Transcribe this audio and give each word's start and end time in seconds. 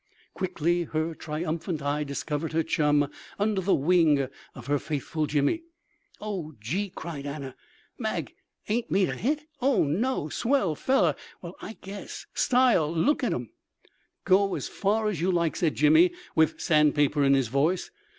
Quickly 0.33 0.85
her 0.85 1.13
triumphant 1.13 1.79
eye 1.79 2.03
discovered 2.03 2.53
her 2.53 2.63
chum 2.63 3.07
under 3.37 3.61
the 3.61 3.75
wing 3.75 4.27
of 4.55 4.65
her 4.65 4.79
faithful 4.79 5.27
Jimmy. 5.27 5.61
"Oh, 6.19 6.55
gee!" 6.59 6.89
cried 6.89 7.27
Anna, 7.27 7.55
"Mag 7.99 8.33
ain't 8.67 8.89
made 8.89 9.09
a 9.09 9.15
hit—oh, 9.15 9.83
no! 9.83 10.27
Swell 10.27 10.73
fellow? 10.73 11.13
well, 11.43 11.55
I 11.61 11.77
guess! 11.83 12.25
Style? 12.33 12.91
Look 12.91 13.23
at 13.23 13.31
'um." 13.31 13.51
"Go 14.25 14.55
as 14.55 14.67
far 14.67 15.07
as 15.07 15.21
you 15.21 15.31
like," 15.31 15.55
said 15.55 15.75
Jimmy, 15.75 16.13
with 16.33 16.59
sandpaper 16.59 17.23
in 17.23 17.35
his 17.35 17.49
voice. 17.49 17.91